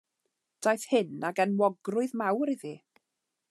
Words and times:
Daeth 0.67 0.85
hyn 0.93 1.27
ag 1.29 1.43
enwogrwydd 1.45 2.17
mawr 2.23 2.53
iddi. 2.57 2.75